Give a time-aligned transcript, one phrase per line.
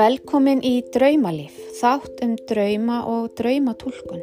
[0.00, 4.22] Velkomin í Draumalíf, þátt um drauma og draumatúlkun.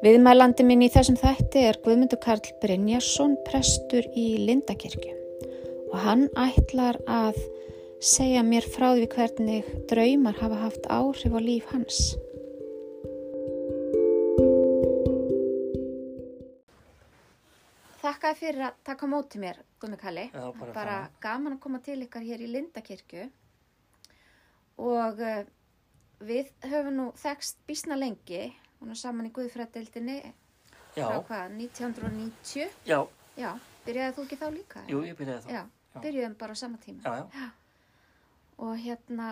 [0.00, 5.12] Viðmælandi minn í þessum þætti er Guðmundur Karl Brynjarsson, prestur í Lindakirkju
[5.90, 7.36] og hann ætlar að
[8.00, 11.98] segja mér frá því hvernig draumar hafa haft áhrif á líf hans.
[18.06, 20.24] Þakka fyrir að taka móti mér, Guðmundur Kalli.
[20.32, 23.28] Já, bara bara gaman að koma til ykkar hér í Lindakirkju
[24.78, 25.42] og uh,
[26.24, 28.48] við höfum nú þekst bísna lengi.
[28.78, 30.18] Er saman í Guðfræðdeildinni
[30.94, 32.98] Já, frá hvað, 1990 já,
[33.38, 33.50] já,
[33.86, 34.82] byrjaði þú ekki þá líka?
[34.86, 35.50] jú, ég byrjaði þá.
[35.50, 35.62] já,
[35.94, 36.00] Já.
[36.04, 37.02] byrjuðum bara á sama tíma.
[37.02, 37.48] Já, já,
[38.58, 39.28] og hérna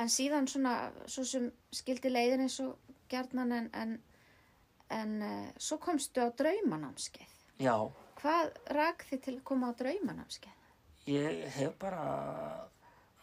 [0.00, 0.74] en síðan svona
[1.06, 2.76] svo sem skildi leiðin eins og
[3.10, 3.96] gjarnan en en,
[4.90, 7.36] en uh, svo komstu á draumanámskeið.
[7.62, 7.74] Já,
[8.20, 10.56] hvað rak þið til að koma á draumanámskeið?
[11.10, 12.02] ég hef bara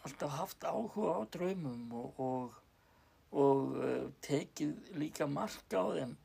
[0.08, 2.56] alltaf haft áhuga á draumum og, og,
[3.36, 6.16] og uh, tekið líka mark á þeim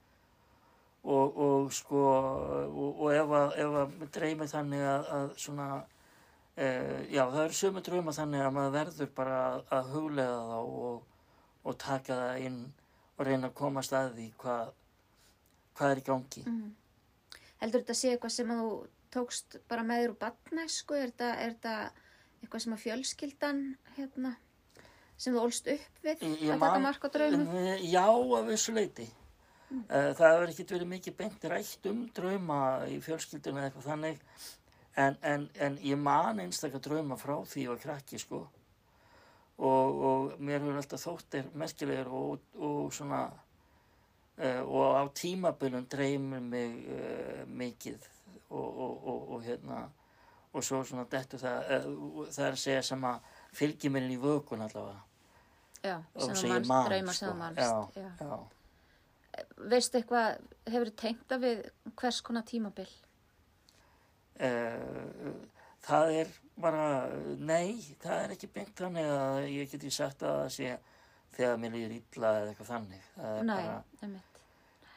[1.03, 2.03] og, og sko,
[2.71, 5.67] og, ef að, að dreymi þannig að, að svona,
[6.55, 10.59] uh, já, það eru sömu drauma þannig að maður verður bara að, að huglega þá
[10.61, 12.61] og, taka það inn
[13.17, 14.71] og reyna að komast að því hvað,
[15.77, 16.45] hvað er í gangi.
[16.47, 16.71] Mm.
[17.63, 18.71] Heldur þetta sé eitthvað sem að þú
[19.13, 20.97] tókst bara með þér úr batnæsku?
[20.97, 21.75] Er þetta
[22.43, 23.61] eitthvað sem að fjölskyldan
[23.97, 24.35] hérna,
[25.17, 27.47] sem þú ólst upp við Ég- ég að taka man- mark á draumum?
[27.55, 29.07] Eh, Já, að vissu leiti.
[29.89, 34.19] Eh, Það hefur ekkert verið mikið beint rætt um drauma í fjölskyldunum eða eitthvað þannig.
[34.95, 38.43] En, en, en ég man einstakar drauma frá því var krakki, sko.
[39.57, 43.31] Og, og mér hefur alltaf þóttir merkilegur og, og svona,
[44.37, 47.97] uh, og á tímabunum dreymir mig uh, mikið
[48.49, 49.89] og, og, og, og hérna,
[50.53, 53.31] og svo svona dettur það, uh, það er að segja sem að
[54.03, 55.01] inn í vökun allavega.
[55.83, 57.31] Já, sem þú ég manst, man, draumar sem sko.
[57.31, 57.59] þú manst.
[57.59, 58.37] Já, Já.
[59.73, 61.63] Veistu eitthvað, hefur þið tengt það við
[61.99, 62.89] hvers konar tímabil?
[64.45, 65.33] Eh,
[65.85, 66.85] það er bara,
[67.41, 70.75] nei, það er ekki beint þannig að ég geti sagt að það sé
[71.33, 73.09] þegar mér líður illa eða eitthvað þannig.
[73.49, 73.65] Nei,
[74.05, 74.39] einmitt.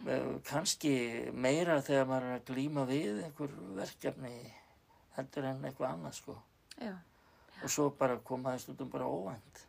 [0.04, 0.94] uh, kannski
[1.32, 4.36] meira þegar maður er að glíma við einhver verkefni
[5.16, 6.36] heldur en eitthvað annað, sko.
[6.80, 6.94] Já,
[7.64, 9.62] Og svo bara koma það stundum bara óvænt.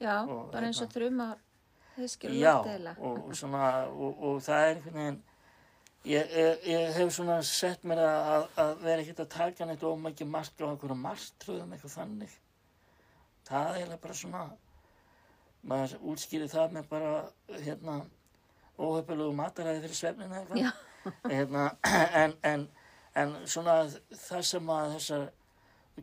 [0.00, 1.38] já Og bara eins og hérna- þrjumar,
[1.96, 2.54] þið skilur Já,
[2.98, 5.18] og, og svona, og, og það er einhvern veginn,
[6.04, 10.24] ég, ég, ég hef svona sett mér að, að, vera ekkert að taka neitt ómækki
[10.26, 12.38] mark á einhverju martröðum eitthvað þannig.
[13.44, 14.42] Það er bara svona,
[15.62, 17.12] maður útskýri það með bara,
[17.62, 18.00] hérna,
[18.78, 20.62] óhefnulegu mataræði fyrir svefnina eitthvað.
[20.64, 20.70] Já.
[21.28, 21.66] Hérna,
[22.22, 22.68] en, en,
[23.18, 23.78] en svona
[24.10, 25.24] það sem að þessar,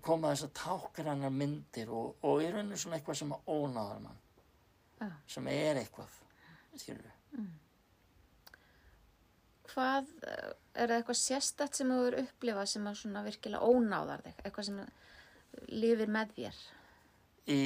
[0.06, 4.20] koma þessar tákrannar myndir og, og í rauninu svona eitthvað sem að ónáðar mann
[5.00, 5.10] Já.
[5.36, 6.20] sem er eitthvað
[6.76, 7.48] skilur við.
[9.70, 14.26] Hvað, eh, er það eitthvað sérstætt sem þú eru upplifað sem að svona virkilega ónáðar
[14.26, 14.42] þig?
[14.44, 14.82] Eitthvað sem
[15.70, 16.60] lifir með þér?
[17.50, 17.62] Í,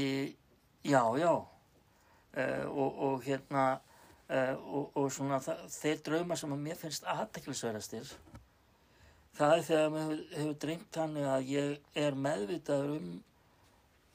[0.87, 3.65] já, já uh, og, og hérna
[4.29, 8.13] uh, og, og svona það, þeir drauma sem að mér finnst aðteklisverðastir
[9.37, 13.13] það er þegar mér hefur, hefur dreymt þannig að ég er meðvitaður um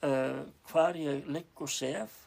[0.07, 2.19] uh, hvar ég ligg og sef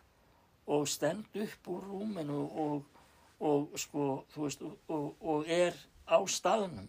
[0.72, 3.02] og stend upp úr rúminu og,
[3.40, 5.76] og sko, þú veist, og, og, og er
[6.08, 6.88] á staðnum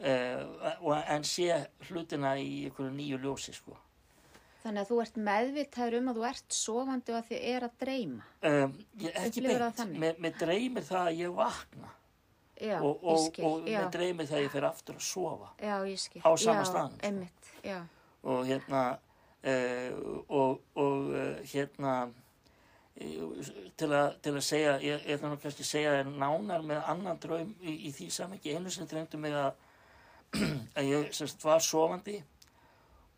[0.00, 0.42] uh,
[0.80, 1.52] og, en sé
[1.90, 3.76] hlutina í einhverju nýju ljósi, sko.
[4.60, 7.78] Þannig að þú ert meðvitaður um að þú ert sofandi og að þið er að
[7.80, 8.26] dreyma.
[8.44, 11.94] Um, ég, ekki beint, mér dreymir það að ég vakna
[12.60, 13.44] Já, og, ég og, skil.
[13.46, 16.20] og dreymir það að ég fer aftur að sofa já, ég skil.
[16.20, 17.22] á sama staðnum,
[17.62, 17.78] sko.
[18.30, 18.82] Og hérna
[19.44, 21.94] uh, og, og uh, hérna
[23.00, 26.66] uh, til, að, til að segja ég, ég ætla nú kannski að segja þér nánar
[26.68, 29.52] með annan draum í, í því saman einu sem dreymdu mig að,
[30.76, 32.20] að ég semst var sofandi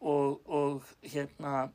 [0.00, 1.69] og, og hérna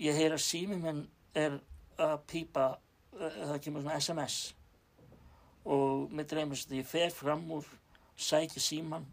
[0.00, 1.04] ég heyra sími minn
[1.38, 1.60] er
[2.00, 4.42] að pípa uh, það kemur svona SMS
[5.64, 7.66] og mér dreymist að ég fer fram úr
[8.16, 9.04] sæki síman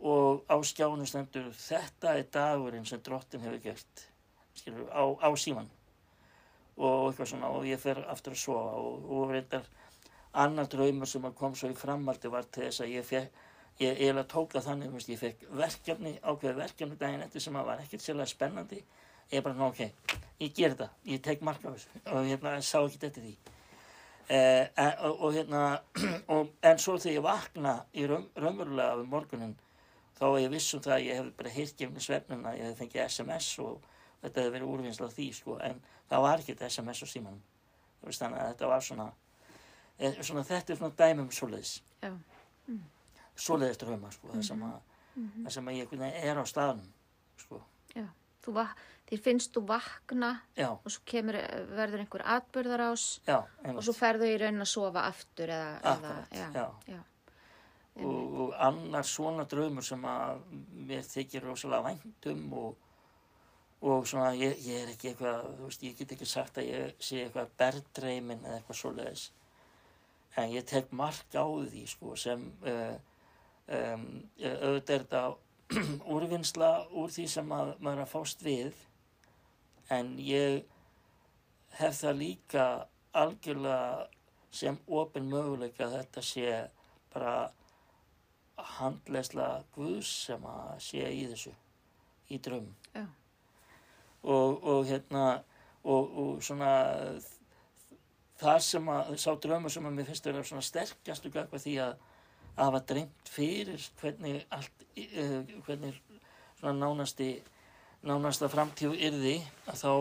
[0.00, 4.08] og á skjánu stendur þetta er dagurinn sem drottin hefur gert.
[4.54, 5.68] Skilur, á, á síman
[6.76, 9.68] og eitthvað svona og ég fer aftur að sofa og, og reyndar
[10.32, 13.40] annar draumur sem að kom svo í framaldi var til þess að ég fekk
[13.80, 17.68] ég eiginlega tók það þannig, veist, ég fekk verkefni ákveði verkefni daginn eftir sem að
[17.70, 18.82] var ekkert sérlega spennandi.
[19.32, 19.80] Ég bara, ok,
[20.42, 22.02] ég ger þetta ég tek marka á þessu.
[22.12, 23.34] Og hérna sá ekki þetta því
[24.28, 25.62] eh, en, og, og hérna
[26.34, 29.56] og, en svo þegar ég vakna í raun, raunverulega af morgunin
[30.18, 32.78] þá var ég viss um það að ég hefði bara hýrt gefni svefnuna, ég hefði
[32.82, 33.88] fengið SMS og
[34.22, 37.42] þetta hefði verið úrvinnsla því sko en það var ekki SMS á símanum.
[38.02, 39.08] Þannig að þetta var svona,
[39.98, 41.82] eh, svona þetta er svona dæmum svoleiðis.
[42.02, 42.12] Já.
[43.36, 44.80] svoleiðis drauma sko það sem að,
[45.44, 45.92] það sem að ég
[46.22, 46.90] er á staðnum
[47.38, 47.62] sko,
[47.94, 48.06] Já.
[49.12, 51.36] Þér finnst þú vakna já, og svo kemur,
[51.76, 53.42] verður einhver atbyrðarás já
[53.74, 57.00] og svo ferðu í raunin að sofa aftur eða, Akkurat, eða já.
[58.00, 60.40] og, og annar svona draumur sem að
[60.88, 62.88] mér þykir rosalega væntum og,
[63.84, 66.96] og svona ég, ég er ekki eitthvað, þú veist, ég get ekki sagt að ég
[67.04, 69.28] sé eitthvað berðdreimin eða eitthvað svoleiðis.
[70.40, 72.96] En ég tek mark á því sko sem uh,
[73.68, 74.06] um,
[74.40, 75.22] auðvitað er þetta
[76.14, 78.84] úrvinnsla úr því sem að maður er að fást við
[79.92, 80.62] en ég
[81.78, 82.66] hef það líka
[83.12, 84.06] algjörlega
[84.52, 86.54] sem opin möguleika að þetta sé
[87.12, 87.36] bara
[88.78, 91.52] handleysla Guðs sem að sé í þessu
[92.32, 93.06] í draum Já.
[94.22, 95.24] og, og hérna
[95.82, 96.72] og, og svona
[98.42, 101.60] það sem að sá draumur sem að mér finnst að vera svona sterkast og gagva
[101.62, 101.96] því að
[102.56, 106.00] að hafa dreymt fyrir hvernig allt uh, hvernig
[106.60, 107.30] svona nánasti
[108.02, 109.36] nánasta framtíð yrði
[109.70, 109.92] að þá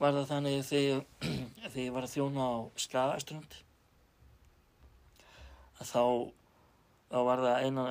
[0.00, 1.04] var það þannig þegar,
[1.72, 2.54] þegar ég var að þjóna á
[2.84, 3.60] Skagaströnd
[5.80, 6.04] að þá
[7.14, 7.84] þá var það eina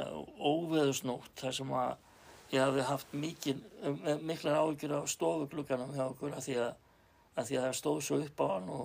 [0.44, 1.94] óveðusnótt þar sem að
[2.54, 3.56] ég hafði haft mikil,
[4.26, 6.74] miklar áhyggjur á stofuglugganum hjá okkur að því að,
[7.40, 8.84] að því að það stóð svo upp á hann og,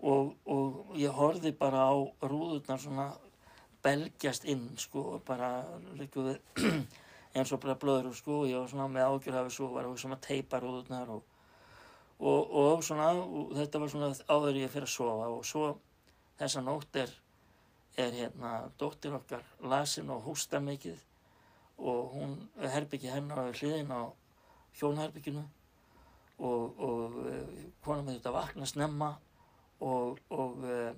[0.00, 1.94] og, og ég horfði bara á
[2.24, 3.10] rúðurnar svona
[3.84, 5.50] belgjast inn sko bara
[5.98, 6.64] líka við
[7.34, 10.20] eins og bara blöður sko og ég var svona með ágjör hafi svo var svona
[10.22, 11.24] teipa rúðurnar og,
[12.18, 15.66] og, og svona og þetta var svona áður ég fyrir að sofa og svo
[16.38, 17.12] þessa nótt er
[17.96, 20.98] er hérna dóttir okkar lasin og hósta mikið
[21.78, 24.10] og hún herbyggi hennar á hliðin á
[24.78, 25.44] hjónherbygginu
[26.38, 29.10] og, og uh, kona með þetta vakna snemma
[29.80, 30.90] og, og, uh,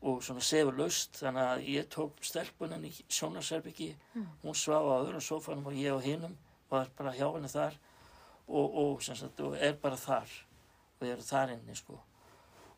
[0.00, 3.90] og svona sefur laust þannig að ég tók stelpunin í sjónarsherbyggi
[4.42, 6.36] hún svaf á öðrum sofanum og ég á hinum
[6.70, 7.76] var bara hjá henni þar
[8.48, 10.30] og, og, sagt, og er bara þar
[11.00, 11.98] og ég er þar inni sko.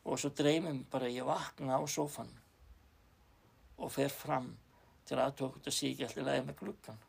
[0.05, 2.39] Og svo dreymum bara ég vakna á sofanum
[3.83, 4.53] og fer fram
[5.07, 7.01] til aðtók þetta sé ekki alltaf lægi með gluggan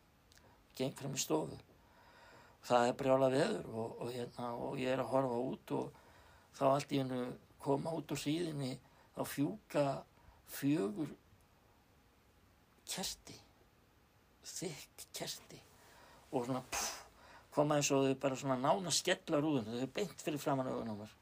[0.77, 1.57] geng fram í stofu.
[2.63, 5.99] Það er brjála veður og, og, hérna, og ég er að horfa út og
[6.57, 7.25] þá allt í hennu
[7.63, 8.77] koma út úr síðinni
[9.13, 9.85] þá fjúka
[10.53, 11.11] fjögur
[12.89, 13.37] kerti
[14.43, 15.59] þykk kerti
[16.33, 17.03] og svona pff,
[17.53, 21.13] koma eins og þau bara svona nána skella rúðun þau er beint fyrir framann augunumar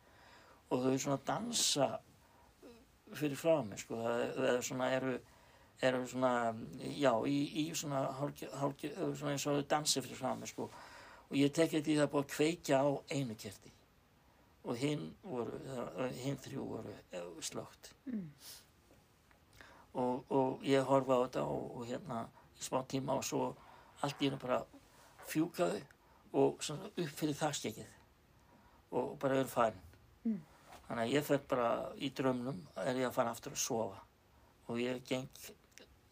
[0.71, 1.91] og þau svona dansa
[3.13, 3.95] fyrir mig sko.
[3.95, 5.19] Er svona eru
[5.81, 10.49] eru svona, já, í, í svona, hálki, hálki, svona eins og þau dansi fyrir mig
[10.49, 10.69] sko.
[11.31, 13.71] Og ég tek eitthvað í það búið að kveikja á einu kerti
[14.63, 15.57] og hinn voru,
[16.21, 16.93] hinn þrjú voru
[17.41, 18.27] slögt Mm.
[19.93, 22.21] og, og ég horfa á þetta og, og hérna
[22.59, 23.55] í smá tíma og svo
[24.01, 24.61] allt í hennu bara
[25.29, 25.81] fjúkaðu
[26.33, 27.97] og svona upp fyrir þakskekkið
[28.91, 29.87] og bara eru farin
[30.23, 30.37] Mm.
[30.87, 34.03] þannig að ég fer bara í drömnum er ég að fara aftur að sofa
[34.69, 35.25] og ég geng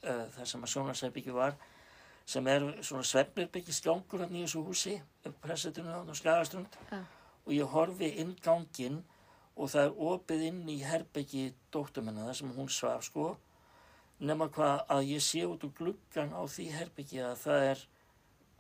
[0.02, 1.54] uh, þar sem að sjónarsærbyggi var
[2.26, 7.04] sem er svona svefnirbyggi skjángur hann í þessu húsi upp pressetunum á Skagaströnd Já.
[7.50, 9.02] Og ég horfi inn ganginn
[9.60, 13.28] og það er opið inn í herbyggi dóttur minna þar sem hún svaf sko
[14.24, 17.86] nema hvað að ég sé út úr gluggan á því herbyggi að það er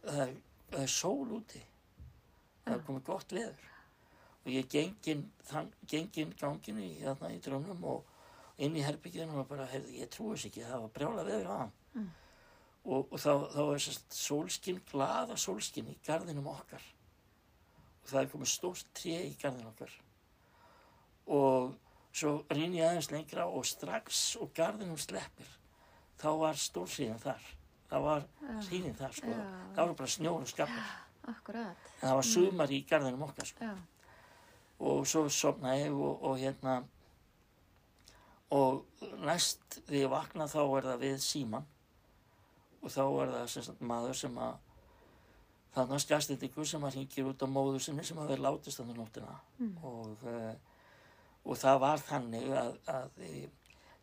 [0.04, 0.38] það er,
[0.72, 1.66] það er sól úti
[2.66, 3.68] það er komið gott veður
[4.46, 8.16] og ég gengin, þann, gengin gangin í, hérna, í drömmum og
[8.60, 11.56] inn í herbygginu og bara, heyrði, ég trúi þess ekki, það var brjála veður á
[11.56, 11.74] hann.
[11.94, 12.08] Mm.
[12.90, 16.84] Og, og þá, þá er sérst sólskinn, glaða sólskinn í garðinum okkar.
[18.10, 19.94] Það er komið stórt tré í garðinum okkar.
[21.30, 21.76] Og
[22.10, 25.52] svo rýn ég aðeins lengra og strax og garðinum sleppir,
[26.20, 27.46] þá var stórsíðin þar.
[27.90, 28.28] Það var
[28.66, 29.32] síðin þar, sko.
[29.34, 29.46] Já.
[29.76, 30.92] Það var bara snjór og skapar.
[31.30, 31.88] Akkurat.
[32.00, 33.72] En það var sumar í garðinum okkar, sko
[34.80, 36.80] og svo sopnaði og, og hérna
[38.56, 38.86] og
[39.26, 41.68] næst þegar ég vakna þá er það við síman
[42.80, 44.69] og þá er það sem sagt, maður sem að
[45.76, 46.04] þannig að
[46.48, 49.78] ykkur sem að hringir út á móður sinni sem að vera látist þannig nóttina Mm.
[49.84, 50.54] og, uh,
[51.46, 53.50] og það var þannig að, að ég,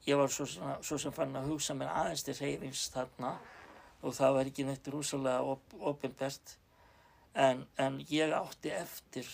[0.06, 0.46] ég var svo,
[0.82, 3.36] svo sem fann að hugsa mér aðeins til reyfings þarna
[4.02, 6.56] og það var ekki neitt rúsalega op, opinbert
[7.34, 9.26] en, en ég átti eftir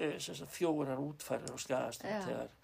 [0.00, 2.20] uh, fjórar útfærir á skagastund Já.
[2.28, 2.54] þegar,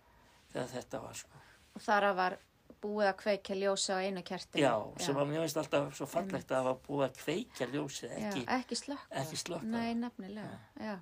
[0.52, 1.42] þegar þetta var sko.
[1.74, 2.38] Og þar að var
[2.80, 4.62] búið að kveikja ljósa á einu kertinu.
[4.64, 8.44] já, sem að mér finnst alltaf svo fallegt að hafa búið að kveikja ljósið, ekki,
[8.44, 9.14] já, ekki slökka.
[9.22, 9.72] ekki slökkva.
[9.75, 10.96] Nei, nefnilega, já,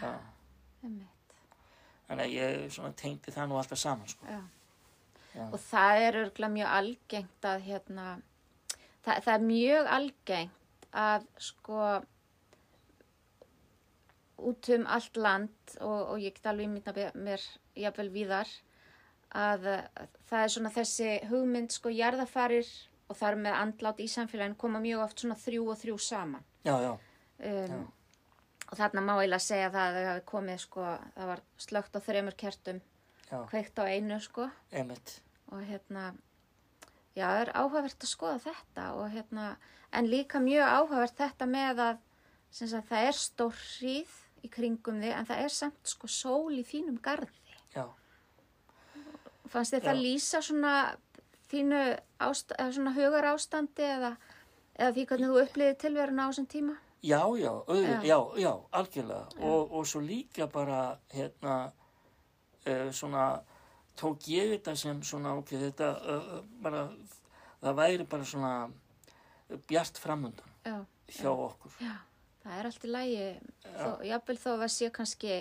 [0.00, 0.14] já.
[2.04, 4.28] Þannig að ég tengdi það nú alltaf saman, sko.
[4.28, 4.42] já.
[5.34, 5.48] Já.
[5.50, 8.04] Og það er örgulega mjög algengt að hérna,
[9.02, 11.78] það, það er mjög algengt að sko
[14.44, 17.42] út um allt land og, og ég get alveg mynda mér
[17.78, 18.50] jafnvel víðar
[19.34, 19.66] að
[20.28, 22.68] það er svona þessi hugmynd sko jarðafarir
[23.08, 26.46] og það er með andlát í samfélaginu koma mjög oft svona þrjú og þrjú saman.
[26.64, 26.92] Já, já,
[27.50, 27.84] um,
[28.70, 30.86] og þarna má eiginlega segja það að þau hafi komið sko,
[31.16, 32.80] það var slögt á þreymur kertum
[33.28, 34.48] já, kveikt á einu sko.
[34.72, 35.18] Emitt.
[35.52, 36.08] og hérna
[37.14, 39.48] já, það er áhugavert að skoða þetta og hérna,
[39.92, 42.02] en líka mjög áhugavert þetta með að
[42.54, 46.54] sem sagt, það er stór hríð í kringum þig en það er samt sko sól
[46.54, 47.30] í þínum garði.
[47.30, 47.43] Já,
[49.54, 50.04] fannst þið það Já.
[50.06, 50.74] lýsa svona
[51.52, 51.82] þínu
[52.26, 54.14] ást, svona hugar ástandi eða,
[54.74, 58.08] eða því hvernig þú upplýði tilveruna á þessum tíma já, já, auðvitað, Já.
[58.08, 59.26] já, já, algjörlega.
[59.44, 60.78] Og, og svo líka bara,
[61.12, 61.56] hérna,
[62.64, 63.26] uh, svona,
[64.00, 66.86] tók ég þetta sem svona, ok, þetta, uh, bara,
[67.60, 68.54] það væri bara svona
[69.68, 70.78] bjart framundan já,
[71.18, 71.76] hjá okkur.
[71.80, 71.94] já,
[72.44, 73.26] það er allt í lægi
[73.64, 75.34] þó, jafnvel þó að sé kannski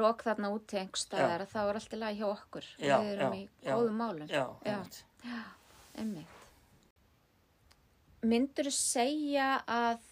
[0.00, 3.34] rók þarna úti einhverstaðar að þá er allt í lægi hjá okkur Já, við erum
[3.34, 4.44] já, í góðum málum Já.
[5.96, 6.32] Einmitt.
[8.26, 10.02] Myndur þú segja að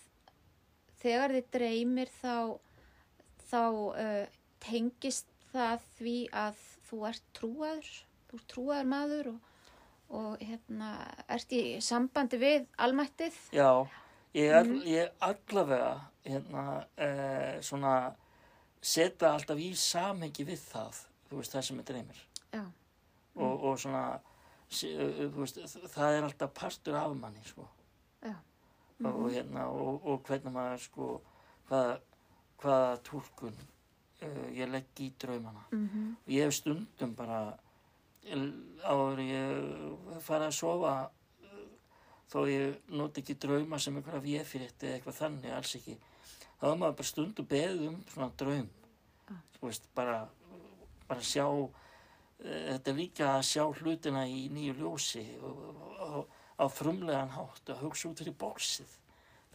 [1.03, 2.37] þegar þið dreymir þá,
[3.51, 4.27] þá uh,
[4.65, 6.15] tengist það því
[6.45, 7.91] að þú ert trúaður,
[8.31, 9.51] þú ert trúaður maður og,
[10.21, 10.91] og hérna,
[11.37, 13.39] ert í sambandi við almættið?
[13.57, 13.71] Já,
[14.37, 14.83] ég er, Mhm.
[14.89, 15.93] ég allavega
[16.25, 16.65] hérna,
[16.97, 17.95] uh, svona
[18.85, 22.23] setja alltaf í samhengi við það, þú veist, það sem er dreymir.
[22.55, 22.65] Já,
[23.35, 24.05] og, og svona
[25.39, 25.61] veist,
[25.95, 27.69] það er alltaf partur af manni sko.
[28.25, 28.35] já,
[29.05, 31.11] og, hérna, og, og hvernig maður sko,
[31.69, 31.99] hvaða,
[32.63, 35.67] hvaða túlkun uh, ég legg í draumana.
[35.73, 37.59] Mm og ég hef stundum bara
[38.25, 40.95] áður ég fara að sofa
[42.33, 45.97] þó ég noti ekki drauma sem einhverja véfyrirti eða eitthvað þannig, alls ekki
[46.61, 48.69] þá er maður bara stundum beðið um svona draum
[49.31, 49.39] Ah.
[49.57, 50.17] þú veist, bara
[51.09, 51.71] bara sjá uh,
[52.45, 56.27] þetta er líka að sjá hlutina í nýju ljósi og, og, og,
[56.61, 58.93] á frumlegan hátt að hugsa út fyrir bóksið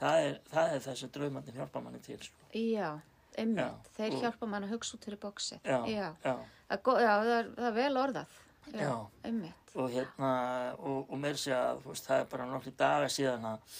[0.01, 2.49] það er það, er það sem draumandinn hjálpa manni til sko.
[2.55, 2.89] já,
[3.37, 3.61] einmitt.
[3.63, 5.59] Já, Þeir og- hjálpa mann að hugsa út fyrir bóksið.
[5.63, 6.35] já, Já, já.
[6.69, 8.35] Það, er það, er, það vel orðað.
[8.73, 8.91] Já.
[9.25, 9.71] einmitt.
[9.75, 10.31] og hérna
[10.79, 13.77] og, og meir sé að veist, það er bara nokkri daga síðan að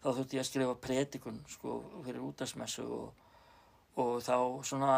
[0.00, 3.26] þá þurfti ég að skrifa predikun sko fyrir útastmessu og,
[4.00, 4.92] og þá svona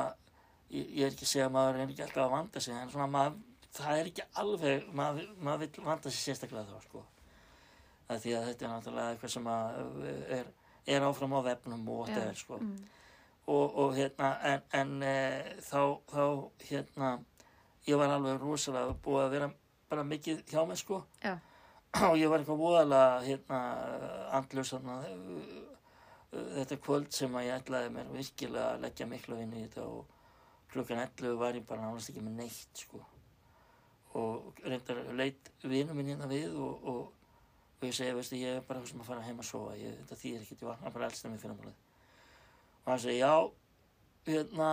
[0.71, 2.93] ég, ég er ekki að segja að maður er ekki alltaf að vanda sig en
[2.93, 3.41] svona maður,
[3.79, 7.05] það er ekki alveg maður, maður vil vanda sig sérstaklega þá sko
[8.13, 9.53] að því að þetta er náttúrulega eitthvað sem
[10.39, 10.51] er,
[10.97, 12.73] er áfram á vefnum og þetta er sko mm.
[13.47, 15.15] og, og hérna en, en e,
[15.65, 15.81] þá,
[16.13, 16.25] þá
[16.69, 17.13] hérna
[17.89, 19.51] ég var alveg rosalega búið að vera
[19.91, 21.37] bara mikið hjá mig sko Já.
[22.01, 23.61] Og ég var eitthvað voðalega hérna
[24.33, 24.43] uh,
[26.33, 29.87] uh, þetta kvöld sem að ég ætlaði mér virkilega að leggja miklu inn í þetta
[29.87, 30.21] og
[30.73, 33.03] klukkan 11 var ég bara nánast ekki með neitt sko.
[34.17, 37.03] Og reyndar leit vinnu minn hérna við og, og,
[37.81, 40.21] og ég segi, veistu, ég er bara sem að fara heim að sofa ég, þetta
[40.23, 41.79] þýðir ekkert, ég vakna bara eldstum í fyrramálið.
[42.83, 43.35] Og hann segi, já
[44.27, 44.71] hérna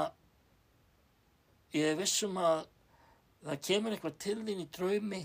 [1.76, 2.66] ég vissum að
[3.46, 5.22] það kemur eitthvað til þín í draumi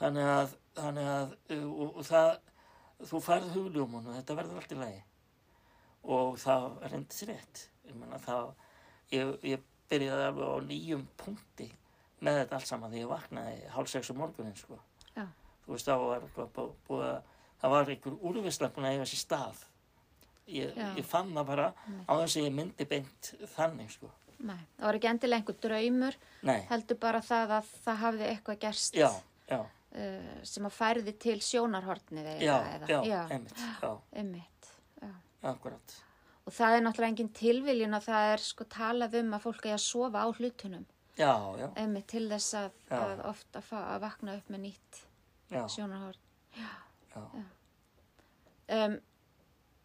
[0.00, 2.30] þannig að, þannig að uh, og, og það
[3.10, 5.02] þú færð hugljómun og þetta verður allt í lagi.
[6.02, 7.64] Og það reyndist rétt.
[7.88, 8.52] Ég meina það
[9.14, 11.68] ég, ég byrjaði alveg á nýjum punkti
[12.22, 14.78] með þetta allt saman því ég vaknaði hálf sex um morgunin sko.
[15.16, 15.26] Já.
[15.66, 17.20] þú veist þá var eitthvað bú- búið að
[17.62, 19.60] það var einhver úrvisla búin að eiga sér stað.
[20.52, 21.68] Ég, ég fann það bara
[22.06, 24.10] á þess að ég myndi beint þannig sko.
[24.42, 28.58] Nei, það var ekki endilega einhver draumur, nei, heldur bara það að það hafði eitthvað
[28.64, 28.96] gerst.
[28.98, 29.10] Já,
[29.46, 29.60] já,
[29.96, 34.72] uh, sem að færði til sjónarhortnið eða, já, eða, já, einmitt já, einmitt.
[35.02, 35.12] Já.
[35.52, 35.96] akkurat.
[36.42, 39.76] Og það er náttúrulega engin tilviljun að það er sko talað um að fólk eigi
[39.76, 40.86] að sofa á hlutunum,
[41.78, 45.02] einmitt til þess að, að ofta að vakna upp með nýtt
[45.52, 46.22] já, sjónarhorn.
[46.56, 46.70] já,
[48.72, 48.94] Um,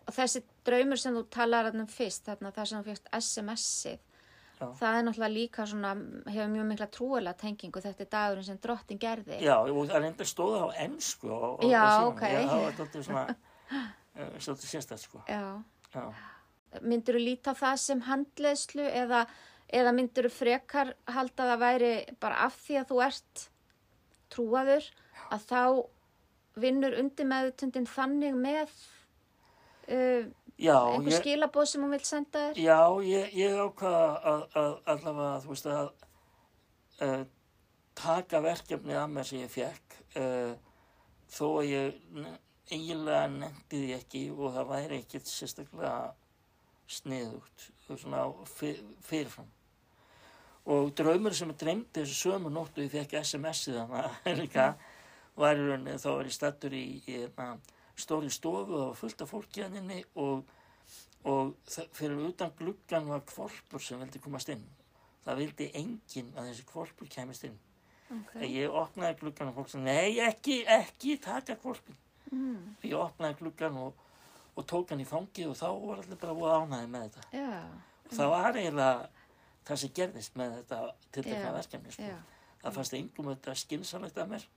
[0.07, 4.03] og þessi draumur sem þú talar um fyrst, þarna það sem þú fyrst SMS-ið,
[4.57, 4.67] Já.
[4.79, 5.91] það er náttúrulega líka svona,
[6.33, 9.37] hefur mjög mikla trúalega tengingu, þetta er dagurinn sem drottin gerði.
[9.45, 11.29] já, og það reyndar stóða á ennsku
[11.69, 12.23] Já, ok.
[12.23, 13.25] það var svolítið svona
[14.39, 15.43] svolítið sérstætt sko Já.
[15.93, 16.05] já,
[16.81, 19.21] Myndur þú líta það sem handleðslu eða,
[19.69, 23.45] eða myndur þú frekar halda að það væri bara af því að þú ert
[24.33, 24.89] trúaður
[25.31, 25.61] að þá
[26.57, 28.73] vinnur undir meðutundin þannig með
[29.93, 30.25] uh,
[30.57, 32.61] einhver ég, skilabóð sem hún vil senda þér?
[32.65, 35.89] já, ég, ég ákvaða að, að allavega, þú veist, að
[37.05, 37.25] uh,
[37.97, 40.53] taka verkefnið að mér sem ég fekk uh,
[41.37, 41.99] þó að ég
[42.67, 45.93] eiginlega nefndi því ekki og það væri ekkert sérstaklega
[46.87, 49.53] sniðugt svona fyr, fyrirfram
[50.67, 54.67] og draumur sem ég dreymdi þessu sömu nóttu ég fekk SMS-ið þannig líka
[55.37, 57.57] var í rauninni þá var ég stattur í, í hérna,
[57.97, 60.43] stóri stofu og það var fullt af fólki hann inni og,
[61.27, 61.53] og
[61.97, 64.65] fyrir utan gluggan var kvolpur sem vildi komast inn.
[65.25, 67.57] Það vildi enginn að þessi kvolpur kæmist inn.
[68.07, 68.47] Okay.
[68.47, 72.75] ég opnaði gluggan og fólk sem nei ekki, ekki taka kvolpin Mm.
[72.83, 73.93] ég opnaði gluggan og,
[74.55, 77.21] og tók hann í fangið og þá var allir bara voða ánæði með þetta.
[78.09, 79.05] Og það var eiginlega
[79.69, 80.79] það sem gerðist með þetta
[81.15, 82.09] til þetta verkefni sko.
[82.09, 82.17] já,
[82.63, 84.47] það fannst engum þetta skynsalegt af mér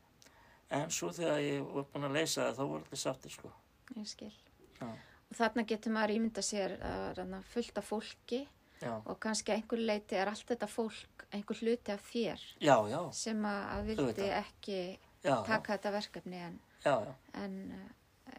[0.71, 3.53] en svo þegar ég var búin að leysa það þá voru allir sáttir sko.
[3.97, 4.33] ég skil.
[4.81, 4.89] Já.
[5.31, 8.41] Og þarna getur maður ímynda sér að reyna fullt af fólki
[8.81, 12.75] já, og kannski að einhver leiti er allt þetta fólk einhver hluti af þér já,
[12.91, 14.81] já, sem að, að vildi ekki
[15.23, 17.13] taka þetta verkefni en, já, já.
[17.43, 17.89] en uh,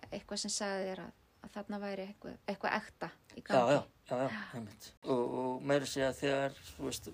[0.09, 3.77] eitthvað sem sagði þér að, að þarna væri eitthvað, eitthvað ekta í gangi.
[3.77, 4.89] já, já, já, einmitt.
[5.05, 7.09] Og, og meira segja þegar, þú veist,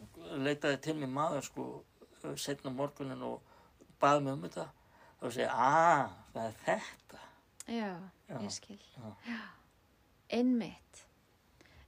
[0.47, 1.67] leitaði til mér maður, sko,
[2.39, 3.53] setna morgunin og
[4.01, 4.67] baði mig um þetta,
[5.21, 7.21] þá segja, að, það er þetta.
[7.67, 7.91] Já,
[8.27, 8.79] Já, ég skil.
[9.27, 9.37] já.
[10.37, 11.03] Einmitt.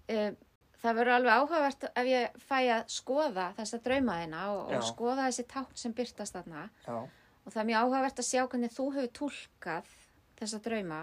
[0.09, 0.37] Um,
[0.79, 5.45] það verður alveg áhugavert ef ég fæ að skoða þessa draumaðina og, og skoða þessi
[5.51, 6.67] tákn sem byrtast þarna.
[6.87, 6.99] Já,
[7.45, 9.93] Og það er mjög áhugavert að sjá hvernig þú hefur túlkað
[10.39, 10.97] þessa drauma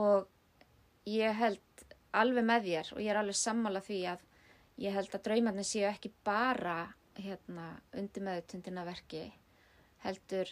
[0.00, 0.26] og
[1.06, 1.84] ég held
[2.16, 4.24] alveg með þér og ég er alveg sammála því að
[4.82, 6.78] ég held að draumarnir séu ekki bara
[7.20, 9.22] hérna, undir meðutundina verki
[10.02, 10.50] heldur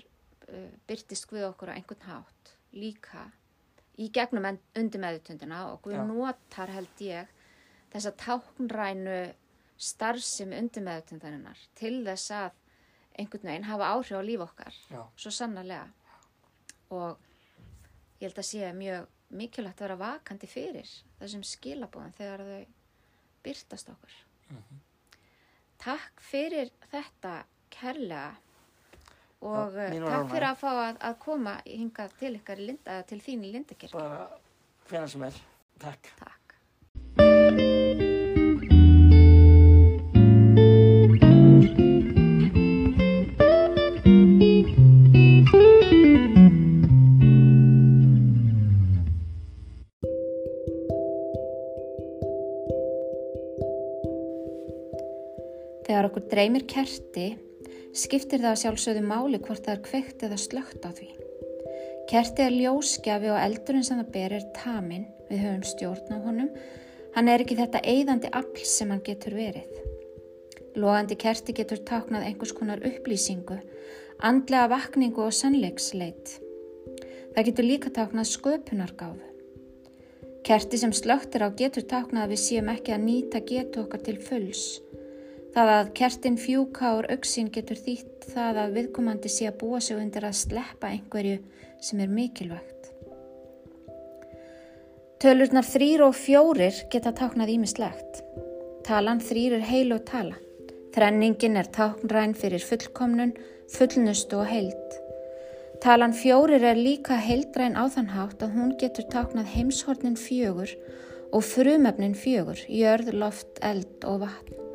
[0.88, 3.26] byrtist Guð okkur á einhvern hátt líka
[3.98, 4.46] í gegnum
[4.78, 6.04] undir meðutundina og Guð Já.
[6.06, 7.30] notar held ég
[7.92, 9.18] þessa táknrænu
[9.78, 12.56] starfsemi undir meðutundarinnar til þess að
[13.18, 15.88] einhvern veginn hafa áhrif á líf okkar já, svo sannarlega
[16.94, 17.18] og
[18.20, 20.88] ég held að sé mjög mikilvægt að vera vakandi fyrir
[21.20, 22.66] þessum skilabóðum þegar þau
[23.44, 24.78] byrtast okkur Mhm.
[25.78, 28.36] Takk fyrir þetta kærlega
[29.42, 33.02] og Já, eh, takk fyrir að fá að, að koma hingað til ykkar í Linda,
[33.06, 33.94] til þín í Lindakirkju.
[33.98, 34.26] bara
[34.90, 35.40] hvena sem er.
[35.78, 36.12] Takk.
[36.18, 36.34] Takk.
[55.88, 57.30] Þegar okkur dreymir kerti,
[57.98, 61.08] skiptir það að sjálfsögðu máli hvort það er kveikt eða slögt á því.
[62.08, 66.50] Kerti er ljósgjafi og eldurinn sem það ber er tamin, við höfum stjórn á honum,
[67.16, 69.78] hann er ekki þetta eyðandi afl sem hann getur verið.
[70.78, 73.58] Logandi kerti getur táknað einhvers konar upplýsingu,
[74.24, 76.38] andlega vakningu og sannleiksleit.
[77.34, 79.26] Það getur líka táknað sköpunargáfu.
[80.48, 84.16] Kerti sem slögtir á getur táknað að við séum ekki að nýta getu okkar til
[84.22, 84.78] fulls.
[85.54, 89.96] Það að kertin fjúka úr auksín getur þýtt það að viðkomandi sé að búa sig
[89.96, 91.38] undir að sleppa einhverju
[91.80, 92.90] sem er mikilvægt.
[95.18, 98.20] Tölurnar þrýr og fjórir geta táknað ímislegt.
[98.86, 100.36] Talan þrýr er heil og tala.
[100.94, 103.34] Þrenningin er táknræn fyrir fullkomnun,
[103.74, 104.94] fullnustu og heild.
[105.82, 110.72] Talan fjórir er líka heildræn á þann hátt að hún getur táknað heimshornin fjögur
[111.32, 114.67] og frumefnin fjögur, jörð, loft, eld og vatn.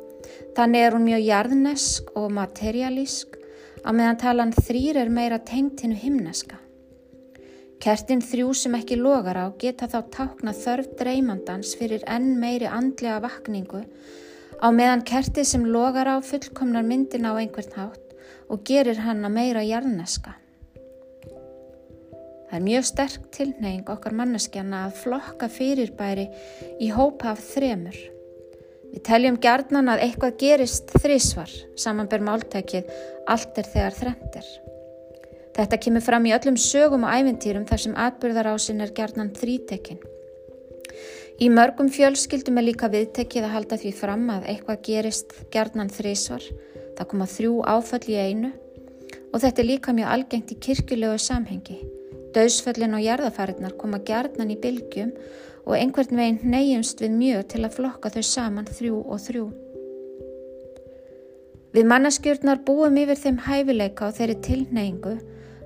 [0.56, 3.38] Þannig er hún mjög jarðnesk og materialísk
[3.84, 6.60] á meðan talan þrýr er meira tengt hinnu himneska.
[7.84, 13.18] Kertin þrjú sem ekki logar á geta þá tákna þörf dreymandans fyrir enn meiri andlega
[13.26, 13.82] vakningu
[14.64, 18.16] á meðan kertið sem logar á fullkomnar myndin á einhvern hátt
[18.48, 20.32] og gerir hann að meira jarðneska.
[22.48, 26.28] Það er mjög sterk tilneying okkar manneskjana að flokka fyrirbæri
[26.80, 27.96] í hópa af þremur.
[28.94, 32.90] Við teljum gjarnan að eitthvað gerist þrísvar, samanber máltækið,
[33.26, 34.50] allt er þegar þrendir.
[35.54, 39.98] Þetta kemur fram í öllum sögum og ævintýrum þar sem atbyrðarásin er gjarnan þrítekinn.
[41.42, 46.46] Í mörgum fjölskyldum er líka viðtekið að halda því fram að eitthvað gerist gjarnan þrísvar,
[46.94, 48.52] það koma þrjú áföll í einu
[49.34, 51.80] og þetta er líka mjög algengt í kirkjulegu samhengi.
[52.34, 55.10] Dauðsföllin og jarðafarinnar koma gjarnan í bylgjum
[55.64, 59.44] og einhvern veginn neyjumst við mjög til að flokka þau saman þrjú og þrjú.
[61.74, 65.14] Við mannaskjörnar búum yfir þeim hæfileika og þeirri tilneyingu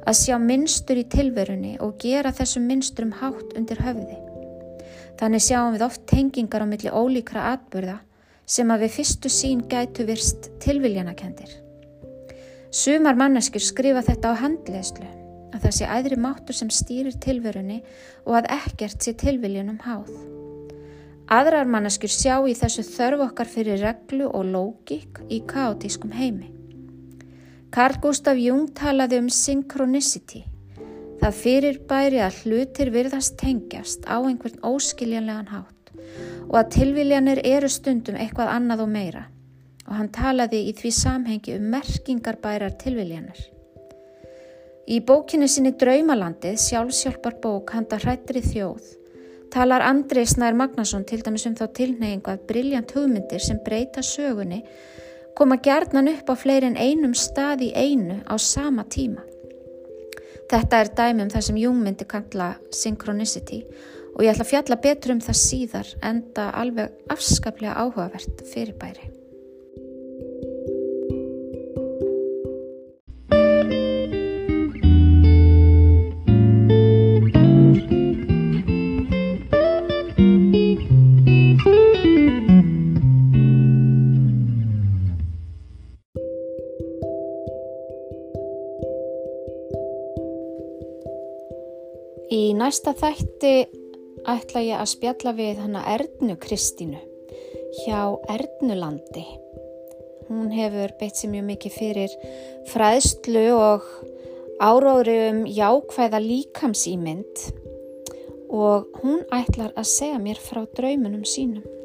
[0.08, 4.16] að sjá minnstur í tilverunni og gera þessum minnsturum hátt undir höfði.
[5.18, 7.98] Þannig sjáum við oft tengingar á milli ólíkra atbyrða
[8.48, 11.50] sem að við fyrstu sín gætu virst tilviljanakendir.
[12.72, 15.08] Sumar manneskjur skrifa þetta á handleðslu,
[15.58, 17.80] að það sé æðri máttur sem stýrir tilverunni
[18.24, 20.12] og að ekkert sé tilviljanum háð.
[21.28, 26.54] Aðrar manneskjur sjá í þessu þörf okkar fyrir reglu og lógík í kaotískum heimi.
[27.74, 30.46] Carl Gustav Jung talaði um synchronicity.
[31.20, 35.92] Það fyrir bæri að hlutir virðast tengjast á einhvern óskiljanlegan hátt
[36.48, 39.26] og að tilviljanir eru stundum eitthvað annað og meira
[39.88, 43.57] og hann talaði í því samhengi um merkingarbærar tilviljanir.
[44.88, 48.86] Í bókinni sinni Draumalandið, sjálfsjálfar bók handa hrættri þjóð,
[49.52, 54.62] talar Andrei Snær Magnason til dæmis um þá tilneyingu að brilljant hugmyndir sem breyta sögunni
[55.36, 59.26] koma gerðnan upp á fleiri en einum stað í einu á sama tíma.
[60.48, 63.60] Þetta er dæmum það sem Jung myndi kalla synchronicity
[64.14, 69.17] og ég ætla að fjalla betur um það síðar enda alveg afskaplega áhugavert fyrirbæri.
[92.28, 93.52] Í næsta þætti
[94.28, 96.98] ætla ég að spjalla við hana Erdnu Kristínu
[97.78, 98.00] hjá
[98.34, 99.24] Erdnulandi.
[100.28, 102.16] Hún hefur beitt sér mjög mikið fyrir
[102.68, 103.88] fræðslu og
[104.60, 107.46] áróðri um jákvæða líkamsýmynd
[108.52, 111.77] og hún ætlar að segja mér frá draumunum sínum.